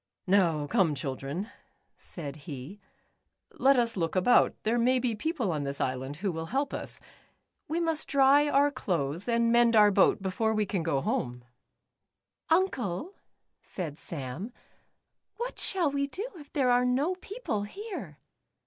[0.01, 1.51] "■ Now come, children,"
[1.95, 2.79] said he,"
[3.53, 6.99] let us look about; there may be people on this island, who will help us.
[7.67, 11.43] We must dry our clothes, and mend our boat before we can eo home."
[12.47, 12.63] 150 The Upsidedownians.
[12.89, 13.15] "Uncle,"
[13.61, 14.51] said Sam,
[15.37, 18.17] "what shall we do if there are no people here?"